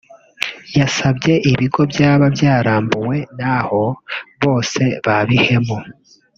yasabye 0.79 1.33
ibigo 1.51 1.81
byaba 1.91 2.25
byarambuwe 2.35 3.17
n’aho 3.39 3.83
bose 4.43 4.81
ba 5.05 5.17
bihemu 5.29 5.77